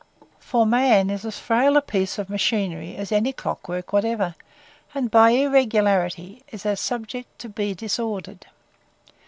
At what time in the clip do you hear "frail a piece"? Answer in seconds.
1.37-2.17